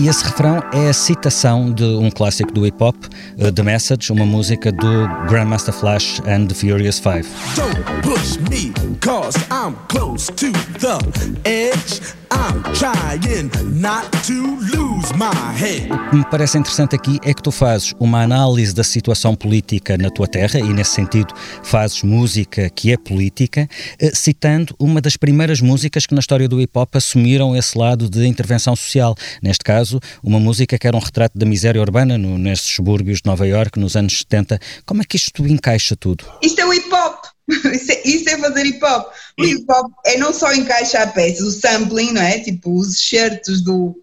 [0.00, 2.96] E esse refrão é a citação de um clássico do hip hop,
[3.36, 7.28] uh, The Message, uma música do Grandmaster Flash and the Furious Five.
[7.54, 10.96] Don't push me, cause I'm close to the
[11.44, 12.19] edge.
[12.32, 15.90] I'm trying not to lose my head.
[15.92, 19.96] O que me parece interessante aqui é que tu fazes uma análise da situação política
[19.98, 25.16] na tua terra e, nesse sentido, fazes música que é política, eh, citando uma das
[25.16, 29.14] primeiras músicas que na história do hip hop assumiram esse lado de intervenção social.
[29.42, 33.26] Neste caso, uma música que era um retrato da miséria urbana no, nestes subúrbios de
[33.26, 34.58] Nova York nos anos 70.
[34.86, 36.24] Como é que isto encaixa tudo?
[36.42, 37.19] Isto é o hip hop.
[37.74, 39.12] Isso é, isso é, fazer hip hop.
[39.38, 42.38] O hip hop é não só encaixar peças, o sampling, não é?
[42.38, 43.96] Tipo, os excertos do,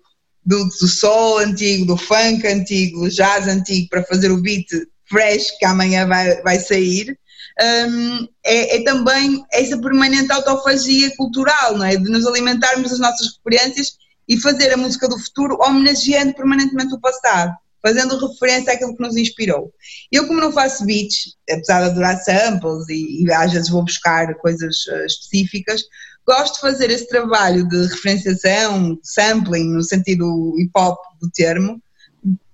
[0.46, 4.68] do, do soul antigo, do funk antigo, do jazz antigo, para fazer o beat
[5.06, 7.18] fresh que amanhã vai, vai sair.
[7.60, 11.96] Um, é, é, também essa permanente autofagia cultural, não é?
[11.96, 13.94] De nos alimentarmos das nossas referências
[14.28, 19.16] e fazer a música do futuro homenageando permanentemente o passado fazendo referência àquilo que nos
[19.16, 19.72] inspirou.
[20.12, 24.34] Eu, como não faço beats, apesar de adorar samples e, e às vezes vou buscar
[24.36, 25.82] coisas uh, específicas,
[26.28, 31.82] gosto de fazer esse trabalho de referenciação, sampling, no sentido hip hop do termo,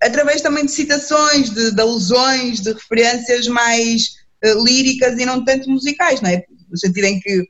[0.02, 5.70] através também de citações, de, de alusões, de referências mais uh, líricas e não tanto
[5.70, 6.44] musicais, não é?
[6.70, 7.44] No sentido em que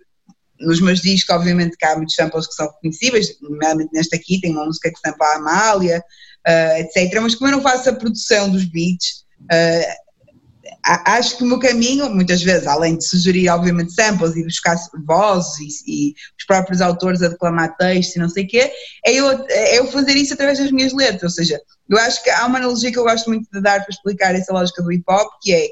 [0.60, 4.52] nos meus discos, obviamente, que há muitos samples que são reconhecíveis, nomeadamente neste aqui, tem
[4.52, 6.02] uma música que sampa a Amália,
[6.48, 7.20] uh, etc.
[7.22, 10.04] Mas como eu não faço a produção dos beats, uh,
[11.06, 15.82] acho que o meu caminho, muitas vezes, além de sugerir, obviamente, samples e buscar vozes
[15.88, 18.72] e, e os próprios autores a declamar textos e não sei o quê,
[19.06, 21.24] é eu, é eu fazer isso através das minhas letras.
[21.24, 23.94] Ou seja, eu acho que há uma analogia que eu gosto muito de dar para
[23.94, 25.68] explicar essa lógica do hip hop, que é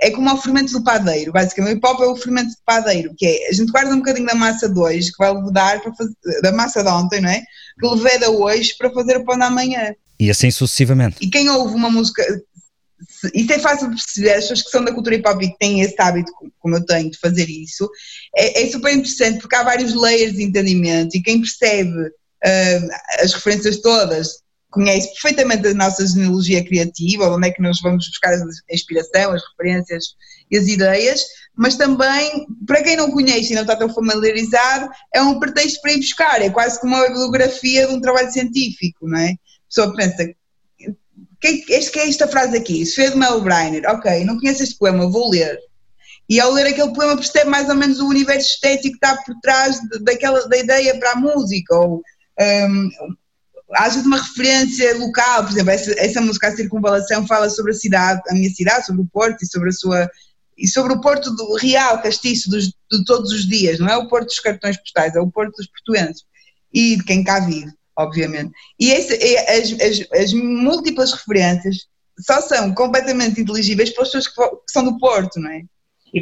[0.00, 1.74] é como o fermento do padeiro, basicamente.
[1.74, 4.26] O hip hop é o fermento do padeiro, que é a gente guarda um bocadinho
[4.26, 7.40] da massa de hoje, que vai levedar para fazer, da massa de ontem, não é?
[7.78, 9.94] Que leveda hoje para fazer o pão da manhã.
[10.18, 11.16] E assim sucessivamente.
[11.20, 12.22] E quem ouve uma música.
[13.34, 15.58] Isso é fácil de perceber, as pessoas que são da cultura hip hop e que
[15.58, 17.88] têm esse hábito, como eu tenho, de fazer isso,
[18.36, 22.88] é, é super interessante porque há vários layers de entendimento e quem percebe uh,
[23.20, 28.34] as referências todas conhece perfeitamente a nossa genealogia criativa, onde é que nós vamos buscar
[28.34, 30.04] a inspiração, as referências
[30.50, 31.22] e as ideias,
[31.56, 35.92] mas também, para quem não conhece e não está tão familiarizado, é um pretexto para
[35.92, 39.34] ir buscar, é quase como uma bibliografia de um trabalho científico, não é?
[39.74, 40.24] Pessoa pensa,
[41.40, 42.84] que, este, que é esta frase aqui?
[42.84, 45.58] De Mel Brainer, ok, não conheço este poema, vou ler.
[46.28, 49.34] E ao ler aquele poema percebe mais ou menos o universo estético que está por
[49.42, 52.02] trás de, daquela, da ideia para a música, ou
[52.40, 52.90] um,
[53.72, 57.74] às vezes uma referência local, por exemplo, essa, essa música A Circunvalação fala sobre a
[57.74, 60.10] cidade, a minha cidade, sobre o Porto e sobre a sua
[60.56, 64.08] e sobre o Porto do real, castiço dos, de todos os dias, não é o
[64.08, 66.22] Porto dos cartões postais, é o Porto dos portuenses
[66.72, 68.52] e de quem cá vive, obviamente.
[68.78, 69.14] E esse,
[69.48, 71.86] as, as, as, múltiplas referências
[72.20, 75.62] só são completamente inteligíveis para as pessoas que, que são do Porto, não é?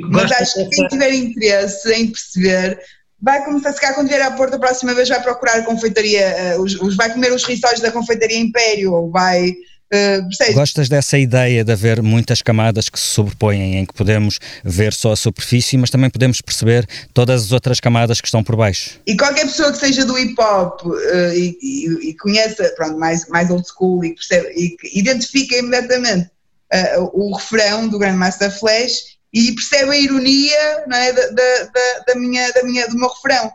[0.09, 2.81] Mas acho que quem tiver interesse em perceber
[3.21, 6.57] vai começar, se calhar quando vier à Porto a próxima vez vai procurar a confeitaria,
[6.57, 9.55] uh, os, os, vai comer os rissóis da confeitaria Império, ou vai...
[9.92, 14.94] Uh, Gostas dessa ideia de haver muitas camadas que se sobrepõem, em que podemos ver
[14.94, 18.98] só a superfície, mas também podemos perceber todas as outras camadas que estão por baixo?
[19.07, 20.94] E qualquer pessoa que seja do hip hop uh,
[21.35, 26.31] e, e, e, conheça, pronto, mais, mais old school e, percebe, e identifica imediatamente
[26.72, 32.14] uh, o refrão do Grandmaster Flash e percebe a ironia não é, da, da, da,
[32.14, 33.52] minha, da minha, do meu refrão.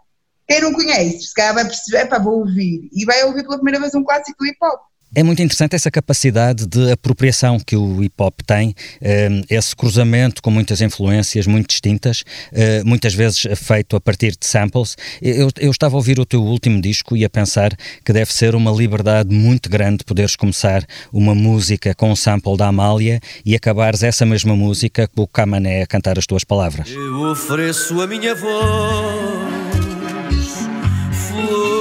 [0.48, 3.80] Quem não conhece, se calhar vai perceber, pá, vou ouvir, e vai ouvir pela primeira
[3.80, 4.82] vez um clássico do hip hop.
[5.16, 10.42] É muito interessante essa capacidade de apropriação que o hip hop tem, eh, esse cruzamento
[10.42, 14.98] com muitas influências muito distintas, eh, muitas vezes feito a partir de samples.
[15.22, 18.54] Eu, eu, estava a ouvir o teu último disco e a pensar que deve ser
[18.54, 24.04] uma liberdade muito grande poderes começar uma música com um sample da Amália e acabares
[24.04, 26.90] essa mesma música com o Camané a cantar as tuas palavras.
[26.90, 28.52] Eu ofereço a minha voz,
[31.30, 31.77] flor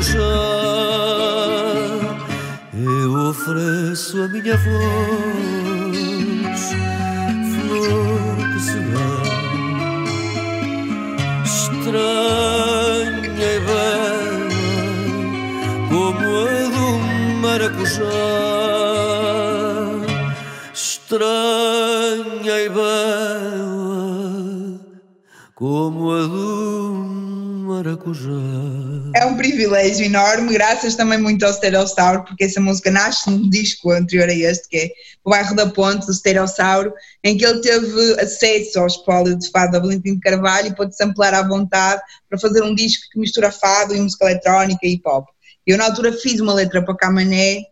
[0.00, 0.32] maracujá.
[2.72, 4.70] Eu ofereço a minha voz,
[7.52, 9.20] flor que se dá,
[11.44, 12.28] estranha
[13.38, 14.48] e bela
[15.90, 16.88] como a do
[17.42, 18.20] maracujá.
[20.72, 24.00] Estranha e bela
[25.54, 27.29] como a do
[27.82, 28.30] maracujá.
[29.14, 33.90] É um privilégio enorme, graças também muito ao Stereossauro, porque essa música nasce num disco
[33.90, 34.90] anterior a este, que é
[35.24, 36.92] O Bairro da Ponte, do Stereossauro,
[37.24, 40.94] em que ele teve acesso ao espólio de fado da Valentim de Carvalho e pôde
[40.94, 45.08] samplar à vontade para fazer um disco que mistura fado e música eletrónica e hip
[45.08, 45.26] hop.
[45.66, 47.62] Eu, na altura, fiz uma letra para Camané,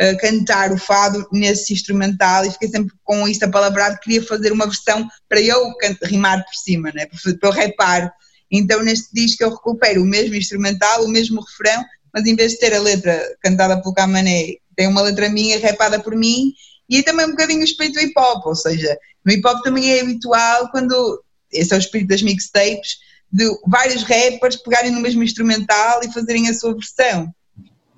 [0.00, 4.66] uh, cantar o fado nesse instrumental e fiquei sempre com isto apalavrado, queria fazer uma
[4.66, 5.72] versão para eu
[6.04, 7.06] rimar por cima, né?
[7.06, 8.12] para, eu rapar.
[8.52, 12.58] Então neste disco eu recupero o mesmo instrumental, o mesmo refrão, mas em vez de
[12.58, 16.52] ter a letra cantada pelo Camané, tem uma letra minha rapada por mim
[16.88, 20.02] e também um bocadinho o espírito hip hop, ou seja, no hip hop também é
[20.02, 22.98] habitual quando, esse é o espírito das mixtapes,
[23.32, 27.32] de vários rappers pegarem no mesmo instrumental e fazerem a sua versão.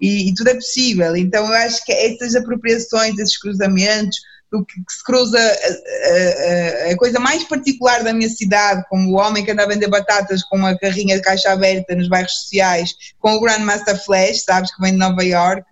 [0.00, 1.16] E, e, tudo é possível.
[1.16, 4.16] Então eu acho que essas apropriações, esses cruzamentos,
[4.54, 9.18] o que, se cruza a, a, a, coisa mais particular da minha cidade, como o
[9.18, 12.94] homem que anda a vender batatas com uma carrinha de caixa aberta nos bairros sociais,
[13.18, 15.64] com o Grandmaster Flash, sabes, que vem de Nova York,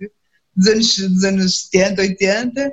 [0.55, 2.73] dos anos, dos anos 70, 80,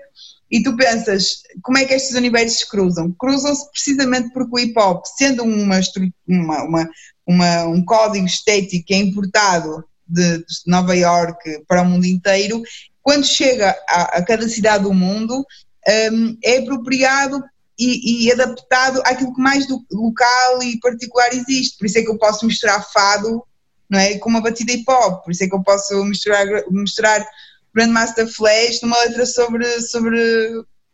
[0.51, 3.11] e tu pensas, como é que estes universos cruzam?
[3.11, 5.79] Cruzam-se precisamente porque o hip hop, sendo uma,
[6.27, 6.89] uma, uma,
[7.25, 12.63] uma um código estético que é importado de, de Nova York para o mundo inteiro,
[13.01, 15.45] quando chega a, a cada cidade do mundo,
[15.87, 17.43] um, é apropriado
[17.77, 21.77] e, e, adaptado àquilo que mais do, local e particular existe.
[21.77, 23.43] Por isso é que eu posso misturar fado
[23.89, 27.25] não é, com uma batida hip hop, por isso é que eu posso misturar, misturar
[27.73, 30.19] Grandmaster Flash numa letra sobre, sobre,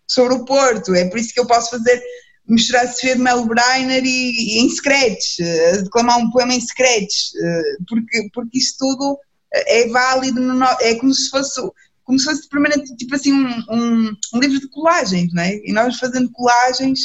[0.07, 0.93] sobre o Porto.
[0.93, 2.01] É por isso que eu posso fazer
[2.47, 7.33] misturar Sofia de Mel Brainer e, e, em scratch, uh, declamar um poema em scratch,
[7.33, 9.19] uh, porque, porque isso tudo
[9.51, 11.59] é válido, no, é como se fosse
[12.05, 15.55] como se fosse permanente, tipo assim, um, um, um livro de colagens, não é?
[15.65, 16.99] E nós fazendo colagens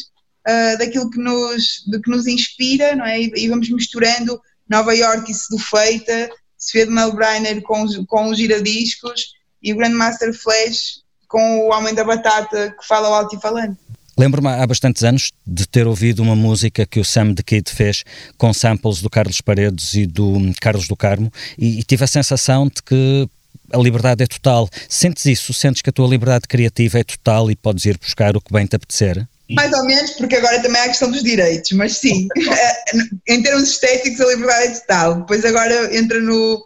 [0.47, 3.21] uh, daquilo que nos, de que nos inspira, não é?
[3.21, 8.39] E, e vamos misturando Nova York e Sedufeita, Sofia de Mel Brainer com, com os
[8.39, 9.33] giradiscos
[9.63, 13.79] e o Grandmaster Flash com o Homem da Batata que fala o altifalante.
[14.19, 18.05] Lembro-me há bastantes anos de ter ouvido uma música que o Sam the Kid fez
[18.37, 22.67] com samples do Carlos Paredes e do Carlos do Carmo e, e tive a sensação
[22.67, 23.27] de que
[23.73, 24.69] a liberdade é total.
[24.89, 25.53] Sentes isso?
[25.53, 28.67] Sentes que a tua liberdade criativa é total e podes ir buscar o que bem
[28.67, 29.27] te apetecer?
[29.51, 32.29] Mais ou menos, porque agora também há a questão dos direitos, mas sim,
[33.27, 35.15] em termos estéticos a liberdade é total.
[35.21, 36.65] Depois agora entra no,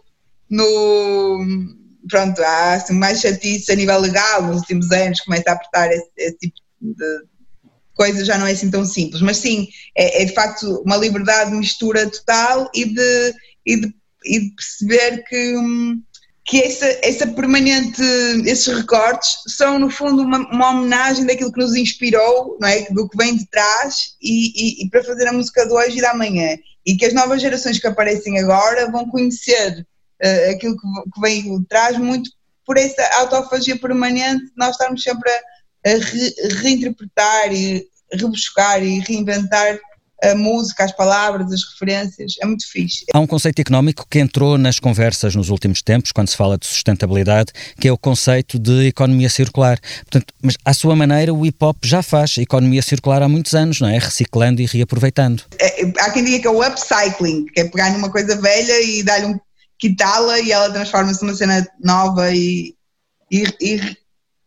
[0.49, 1.75] no
[2.09, 6.09] pronto, há assim, mais chatice a nível legal nos últimos anos, começa a apertar esse,
[6.17, 7.23] esse tipo de
[7.95, 9.21] coisa, já não é assim tão simples.
[9.21, 9.67] Mas sim,
[9.97, 13.33] é, é de facto uma liberdade de mistura total e de,
[13.65, 13.95] e de,
[14.25, 16.01] e de perceber que, hum,
[16.45, 18.01] que essa, essa permanente,
[18.45, 22.83] esses recortes são no fundo uma, uma, homenagem daquilo que nos inspirou, não é?
[22.91, 26.01] do que vem de trás e, e, e, para fazer a música de hoje e
[26.01, 26.55] da manhã.
[26.85, 29.85] E que as novas gerações que aparecem agora vão conhecer
[30.23, 32.29] uh, aquilo que, que vem de trás muito
[32.63, 39.79] por essa autofagia permanente, nós estamos sempre a re, reinterpretar e rebuscar e reinventar
[40.31, 43.05] a música, as palavras, as referências, é muito fixe.
[43.13, 46.65] Há um conceito económico que entrou nas conversas nos últimos tempos, quando se fala de
[46.65, 49.79] sustentabilidade, que é o conceito de economia circular.
[49.79, 53.81] Portanto, mas à sua maneira o hip hop já faz economia circular há muitos anos,
[53.81, 53.97] não é?
[53.97, 55.43] Reciclando e reaproveitando.
[55.59, 59.03] É, há quem diga que é o upcycling, que é pegar numa coisa velha e
[59.03, 59.39] dar-lhe um
[59.77, 62.73] quitá-la e ela transforma-se numa cena nova e,
[63.31, 63.97] e, e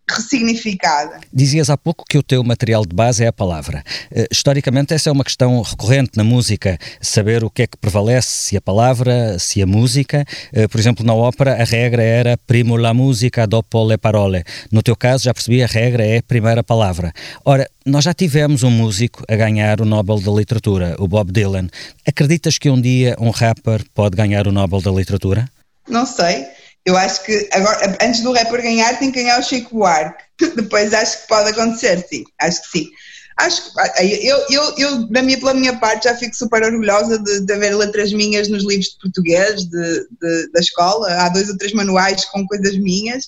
[0.09, 1.21] ressignificada.
[1.33, 3.83] Dizias há pouco que o teu material de base é a palavra.
[4.11, 8.29] Uh, historicamente, essa é uma questão recorrente na música, saber o que é que prevalece,
[8.29, 10.25] se a palavra, se a música.
[10.53, 14.45] Uh, por exemplo, na ópera, a regra era primo la musica, dopo le parole.
[14.71, 17.13] No teu caso, já percebi, a regra é primeira palavra.
[17.45, 21.69] Ora, nós já tivemos um músico a ganhar o Nobel da Literatura, o Bob Dylan.
[22.07, 25.49] Acreditas que um dia um rapper pode ganhar o Nobel da Literatura?
[25.89, 26.47] Não sei.
[26.89, 30.25] Eu acho que agora, antes do rapper ganhar, tem que ganhar o Chico Buarque.
[30.57, 32.25] Depois acho que pode acontecer, sim.
[32.41, 32.91] Acho que sim.
[33.37, 37.45] Acho que eu, eu, eu da minha, pela minha parte, já fico super orgulhosa de,
[37.45, 41.13] de haver letras minhas nos livros de português de, de, da escola.
[41.13, 43.27] Há dois ou três manuais com coisas minhas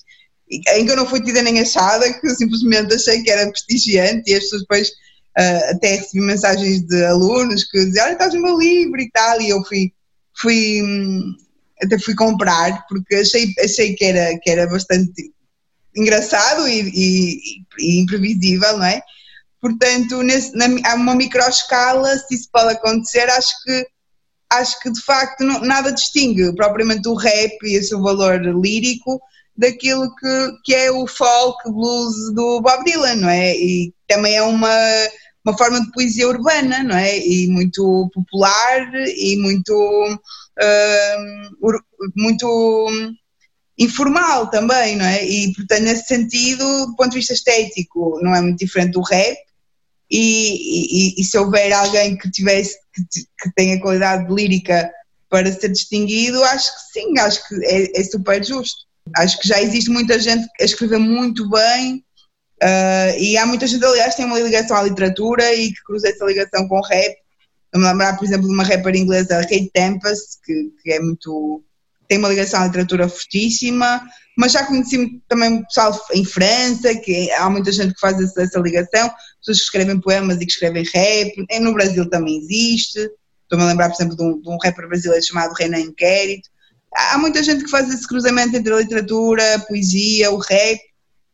[0.51, 4.29] em que eu não fui tida nem achada, que eu simplesmente achei que era prestigiante
[4.29, 8.41] e as pessoas depois uh, até recebi mensagens de alunos que diziam, olha, estás no
[8.41, 9.93] meu livro e tal, e eu fui,
[10.35, 11.35] fui hum,
[11.83, 15.31] até fui comprar porque achei, achei que, era, que era bastante
[15.95, 17.37] engraçado e, e,
[17.79, 19.01] e imprevisível, não é?
[19.59, 23.87] Portanto, nesse, na, a uma microescala, se isso pode acontecer, acho que
[24.51, 29.21] acho que de facto não, nada distingue propriamente o rap e o seu valor lírico
[29.55, 33.55] daquilo que, que é o folk blues do Bob Dylan, não é?
[33.55, 34.75] E também é uma,
[35.45, 37.17] uma forma de poesia urbana, não é?
[37.17, 41.79] E muito popular e muito, uh,
[42.15, 42.89] muito
[43.77, 45.25] informal também, não é?
[45.25, 49.37] E portanto, nesse sentido, do ponto de vista estético, não é muito diferente do rap.
[50.13, 54.91] E, e, e se houver alguém que tivesse que, que tenha qualidade lírica
[55.29, 58.85] para ser distinguido, acho que sim, acho que é, é super justo.
[59.15, 62.03] Acho que já existe muita gente a escrever muito bem
[62.61, 66.09] uh, e há muita gente, aliás, que tem uma ligação à literatura e que cruza
[66.09, 67.15] essa ligação com rap.
[67.73, 71.63] Vamos lembrar, por exemplo, de uma rapper inglesa, Kate Tempest, que, que é muito.
[72.07, 74.01] tem uma ligação à literatura fortíssima,
[74.37, 78.59] mas já conheci também pessoal em França, que há muita gente que faz essa, essa
[78.59, 79.09] ligação,
[79.39, 82.99] pessoas que escrevem poemas e que escrevem rap, no Brasil também existe.
[83.43, 86.49] Estou-me a lembrar, por exemplo, de um, de um rapper brasileiro chamado Renan Inquérito,
[86.93, 90.79] há muita gente que faz esse cruzamento entre a literatura, a poesia, o rap,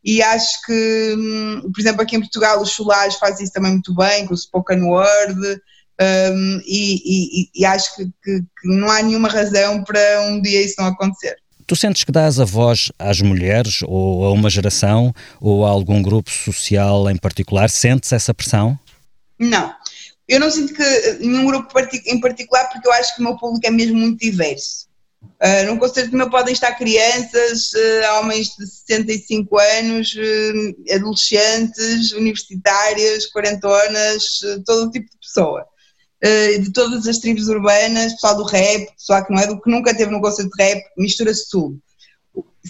[0.04, 3.94] e acho que, hum, por exemplo, aqui em Portugal o Cholage faz isso também muito
[3.94, 5.60] bem, com o spoken word,
[6.00, 10.62] um, e, e, e, acho que, que, que não há nenhuma razão para um dia
[10.62, 11.36] isso não acontecer.
[11.66, 16.00] Tu sentes que dás a voz às mulheres, ou a uma geração, ou a algum
[16.00, 17.68] grupo social em particular?
[17.68, 18.78] Sentes essa pressão?
[19.38, 19.74] Não.
[20.26, 21.68] Eu não sinto que nenhum grupo
[22.06, 24.87] em particular, porque eu acho que o meu público é mesmo muito diverso.
[25.22, 33.26] Uh, num concerto meu podem estar crianças, uh, homens de 65 anos, uh, adolescentes, universitárias,
[33.26, 35.64] quarentonas, todo tipo de pessoa.
[36.60, 39.94] de todas as tribos urbanas, pessoal do rap, pessoal que não é do que nunca
[39.94, 41.78] teve no concerto de rap, mistura-se tudo.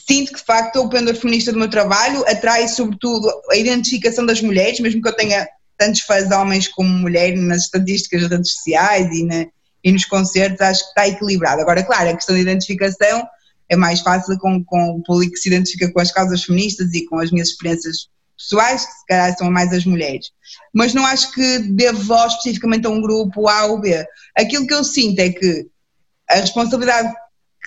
[0.07, 4.43] Sinto que de facto o pendor feminista do meu trabalho atrai sobretudo a identificação das
[4.43, 9.11] mulheres, mesmo que eu tenha tantos fãs homens como mulheres nas estatísticas das redes sociais
[9.17, 9.47] e na,
[9.89, 11.63] e nos concertos acho que está equilibrado.
[11.63, 13.27] Agora, claro, a questão da identificação
[13.71, 17.07] é mais fácil com, com o público que se identifica com as causas feministas e
[17.07, 20.27] com as minhas experiências pessoais, que se calhar são mais as mulheres.
[20.75, 24.07] Mas não acho que devo voz especificamente a um grupo A ou B.
[24.37, 25.67] Aquilo que eu sinto é que
[26.29, 27.11] a responsabilidade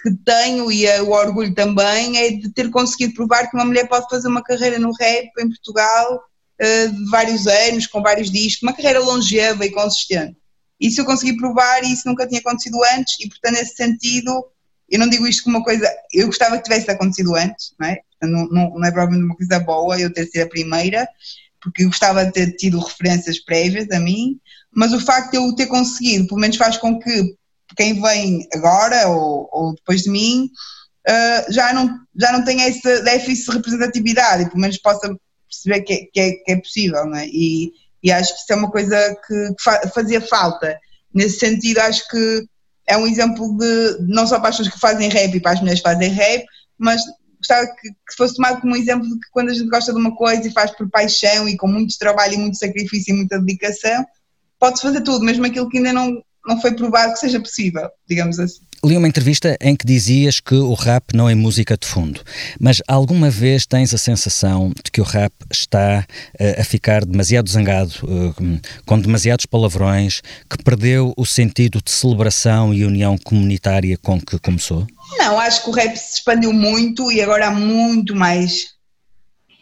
[0.04, 4.08] que tenho e o orgulho também é de ter conseguido provar que uma mulher pode
[4.10, 6.22] fazer uma carreira no rap em Portugal
[6.60, 10.41] eh, de vários anos, com vários discos, uma carreira longeva e consistente.
[10.82, 14.44] Isso eu consegui provar e isso nunca tinha acontecido antes e, portanto, nesse sentido,
[14.90, 18.00] eu não digo isto como uma coisa, eu gostava que tivesse acontecido antes, não é?
[18.24, 21.08] Não, não, não é provavelmente uma coisa boa eu ter sido a primeira,
[21.62, 24.40] porque eu gostava de ter tido referências prévias a mim,
[24.76, 27.36] mas o facto de eu ter conseguido, pelo menos faz com que
[27.78, 30.50] quem vem agora ou, ou depois de mim
[31.08, 35.16] uh, já, não, já não tenha esse déficit de representatividade e pelo menos possa
[35.48, 37.28] perceber que, que, é, que é possível, não é?
[37.28, 37.72] E,
[38.04, 40.80] e acho que isso é uma coisa que, que fazia falta.
[41.14, 42.46] Nesse sentido, acho que
[42.88, 45.60] é um exemplo de não só para as pessoas que fazem rap e para as
[45.60, 46.46] mulheres que fazem rap,
[46.78, 47.02] mas
[47.38, 50.16] gostava que, que fosse tomado como exemplo de que quando a gente gosta de uma
[50.16, 54.06] coisa e faz por paixão e com muito trabalho e muito sacrifício e muita dedicação,
[54.60, 58.40] pode-se fazer tudo, mesmo aquilo que ainda não, não foi provado que seja possível, digamos
[58.40, 58.62] assim.
[58.84, 62.24] Li uma entrevista em que dizias que o rap não é música de fundo,
[62.60, 66.04] mas alguma vez tens a sensação de que o rap está
[66.40, 72.74] uh, a ficar demasiado zangado, uh, com demasiados palavrões, que perdeu o sentido de celebração
[72.74, 74.88] e união comunitária com que começou?
[75.20, 78.70] Não, acho que o rap se expandiu muito e agora há muito mais,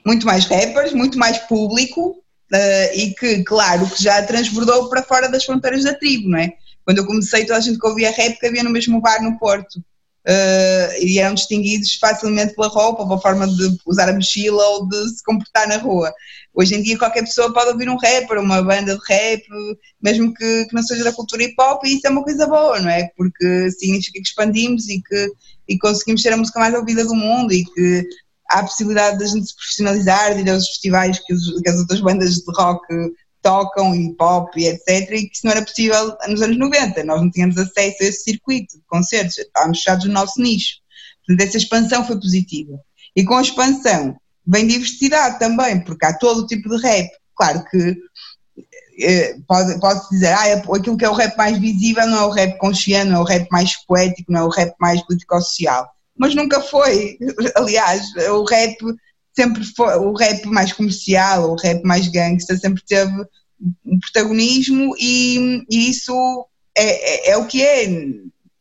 [0.05, 2.11] muito mais rappers, muito mais público
[2.53, 6.53] uh, e que, claro, que já transbordou para fora das fronteiras da tribo, não é?
[6.89, 9.75] Quando eu comecei, toda a gente que ouvia rap havia no mesmo bar no Porto.
[9.75, 15.09] uh, e eram distinguidos facilmente pela roupa, pela forma de usar a mochila ou de
[15.09, 16.11] se comportar na rua.
[16.51, 19.43] Hoje em dia qualquer pessoa pode ouvir um rapper, uma banda de rap,
[20.01, 22.79] mesmo que, que não seja da cultura hip hop, e isso é uma coisa boa,
[22.79, 23.07] não é?
[23.15, 25.31] Porque significa que expandimos e que
[25.67, 28.03] e conseguimos ser a música mais ouvida do mundo e que
[28.49, 31.69] há a possibilidade de a gente se profissionalizar, de ir aos festivais que, os, que
[31.69, 32.83] as outras bandas de rock
[33.41, 35.11] tocam e pop e etc.
[35.11, 37.03] E que isso não era possível nos anos 90.
[37.03, 40.75] Nós não tínhamos acesso a esse circuito de concertos, estávamos fechados no nosso nicho.
[41.25, 42.79] Portanto, essa expansão foi positiva.
[43.15, 44.15] E com a expansão
[44.45, 47.09] vem diversidade também, porque há todo o tipo de rap.
[47.35, 47.97] Claro que
[49.01, 52.25] eh, pode, pode dizer, ah, é, aquilo que é o rap mais visível não é
[52.25, 55.89] o rap consciente, não é o rap mais poético, não é o rap mais político-social.
[56.17, 57.17] Mas nunca foi.
[57.55, 58.75] Aliás, o rap
[59.39, 63.13] sempre foi o rap mais comercial, o rap mais gangsta, sempre teve
[63.85, 66.45] um protagonismo e, e isso
[66.77, 67.87] é, é, é, o que é.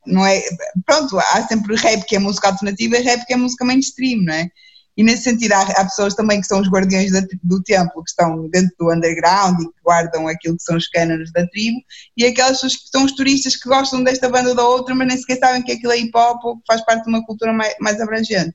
[0.07, 0.41] Não é.
[0.87, 4.33] Pronto, há sempre rap que é música alternativa e rap que é música mainstream, não
[4.33, 4.49] é?
[4.97, 8.11] E nesse sentido há, há pessoas também que são os guardiões da, do templo, que
[8.11, 11.79] estão dentro do underground e que guardam aquilo que são os cânones da tribo,
[12.17, 15.07] e aquelas pessoas que são os turistas que gostam desta banda ou da outra, mas
[15.07, 17.53] nem sequer sabem que aquilo é hip hop ou que faz parte de uma cultura
[17.53, 18.55] mais, mais abrangente.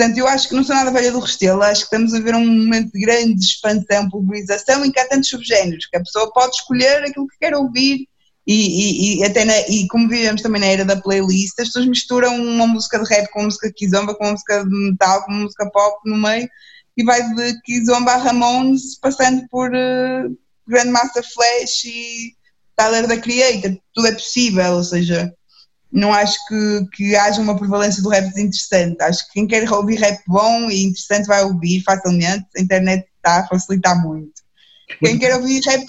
[0.00, 2.34] Portanto, eu acho que não sou nada velha do Restelo, acho que estamos a ver
[2.34, 6.54] um momento de grande expansão, pulverização, em que há tantos subgéneros, que a pessoa pode
[6.54, 8.08] escolher aquilo que quer ouvir.
[8.46, 11.84] E, e, e até na, e como vivemos também na era da playlist, as pessoas
[11.84, 15.22] misturam uma música de rap com uma música de kizomba, com uma música de metal,
[15.22, 16.48] com uma música pop no meio,
[16.96, 22.34] e vai de kizomba a Ramones, passando por uh, Grandmaster Flash e
[22.74, 25.30] Tyler da Creator, tudo é possível, ou seja,
[25.92, 29.02] não acho que, que haja uma prevalência do rap desinteressante.
[29.02, 32.46] Acho que quem quer ouvir rap bom e interessante vai ouvir facilmente.
[32.56, 34.40] A internet está a facilitar muito.
[34.98, 35.86] Quem quer ouvir rap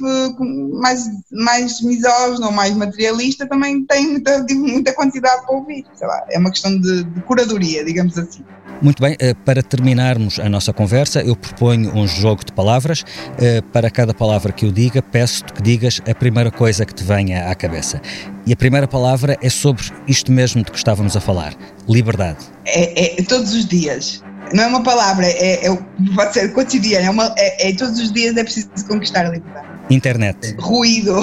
[0.80, 5.86] mais, mais misógino mais materialista também tem muita, muita quantidade para ouvir.
[5.99, 8.43] Lá, é uma questão de, de curadoria, digamos assim.
[8.82, 13.03] Muito bem, eh, para terminarmos a nossa conversa, eu proponho um jogo de palavras.
[13.39, 17.03] Eh, para cada palavra que eu diga, peço-te que digas a primeira coisa que te
[17.03, 18.01] venha à cabeça.
[18.45, 21.53] E a primeira palavra é sobre isto mesmo de que estávamos a falar:
[21.88, 22.39] liberdade.
[22.65, 24.23] É, é todos os dias.
[24.51, 25.77] Não é uma palavra, é, é
[26.15, 29.67] pode ser cotidiano, é, uma, é, é todos os dias é preciso conquistar a liberdade.
[29.91, 30.55] Internet.
[30.57, 31.21] Ruído.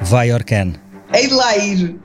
[0.00, 0.74] Vai Orcan.
[1.14, 1.96] Hei de lá ir.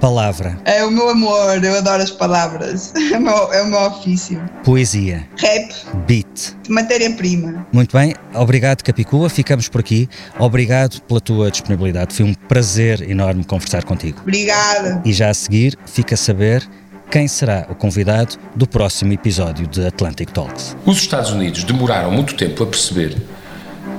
[0.00, 0.58] Palavra.
[0.64, 2.92] É o meu amor, eu adoro as palavras.
[2.96, 4.42] É o meu, é o meu ofício.
[4.64, 5.28] Poesia.
[5.38, 5.72] Rap.
[6.08, 6.56] Beat.
[6.68, 7.64] Matéria-prima.
[7.72, 10.08] Muito bem, obrigado Capicua, ficamos por aqui.
[10.36, 14.18] Obrigado pela tua disponibilidade, foi um prazer enorme conversar contigo.
[14.22, 15.00] Obrigada.
[15.04, 16.68] E já a seguir, fica a saber
[17.08, 20.76] quem será o convidado do próximo episódio de Atlantic Talks.
[20.84, 23.16] Os Estados Unidos demoraram muito tempo a perceber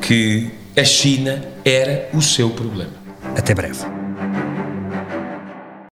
[0.02, 3.03] que a China era o seu problema.
[3.36, 4.03] Até breve.